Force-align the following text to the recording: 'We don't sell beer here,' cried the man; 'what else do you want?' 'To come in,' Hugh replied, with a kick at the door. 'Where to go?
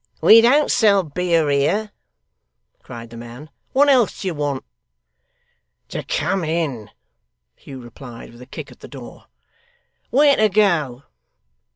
'We 0.19 0.41
don't 0.41 0.71
sell 0.71 1.03
beer 1.03 1.47
here,' 1.47 1.91
cried 2.81 3.11
the 3.11 3.17
man; 3.17 3.51
'what 3.71 3.87
else 3.87 4.19
do 4.23 4.29
you 4.29 4.33
want?' 4.33 4.63
'To 5.89 6.01
come 6.05 6.43
in,' 6.43 6.89
Hugh 7.55 7.81
replied, 7.81 8.31
with 8.31 8.41
a 8.41 8.47
kick 8.47 8.71
at 8.71 8.79
the 8.79 8.87
door. 8.87 9.25
'Where 10.09 10.37
to 10.37 10.49
go? 10.49 11.03